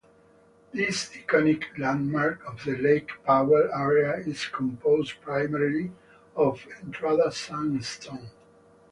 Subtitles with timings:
[0.71, 5.91] This iconic landmark of the Lake Powell area is composed primarily
[6.35, 8.31] of Entrada Sandstone.